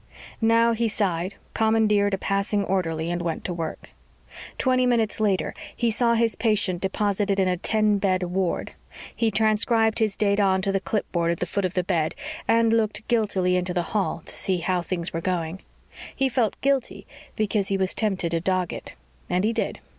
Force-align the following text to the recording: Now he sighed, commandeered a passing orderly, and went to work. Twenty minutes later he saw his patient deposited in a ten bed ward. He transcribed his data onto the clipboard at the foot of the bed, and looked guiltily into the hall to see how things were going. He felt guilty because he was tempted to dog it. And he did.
Now 0.41 0.71
he 0.73 0.87
sighed, 0.87 1.35
commandeered 1.53 2.15
a 2.15 2.17
passing 2.17 2.63
orderly, 2.63 3.11
and 3.11 3.21
went 3.21 3.45
to 3.45 3.53
work. 3.53 3.91
Twenty 4.57 4.87
minutes 4.87 5.19
later 5.19 5.53
he 5.75 5.91
saw 5.91 6.15
his 6.15 6.33
patient 6.33 6.81
deposited 6.81 7.39
in 7.39 7.47
a 7.47 7.55
ten 7.55 7.99
bed 7.99 8.23
ward. 8.23 8.71
He 9.15 9.29
transcribed 9.29 9.99
his 9.99 10.17
data 10.17 10.41
onto 10.41 10.71
the 10.71 10.79
clipboard 10.79 11.29
at 11.33 11.39
the 11.39 11.45
foot 11.45 11.65
of 11.65 11.75
the 11.75 11.83
bed, 11.83 12.15
and 12.47 12.73
looked 12.73 13.07
guiltily 13.09 13.55
into 13.55 13.75
the 13.75 13.83
hall 13.93 14.23
to 14.25 14.33
see 14.33 14.57
how 14.57 14.81
things 14.81 15.13
were 15.13 15.21
going. 15.21 15.59
He 16.15 16.29
felt 16.29 16.59
guilty 16.61 17.05
because 17.35 17.67
he 17.67 17.77
was 17.77 17.93
tempted 17.93 18.31
to 18.31 18.39
dog 18.39 18.73
it. 18.73 18.95
And 19.29 19.43
he 19.43 19.53
did. 19.53 19.81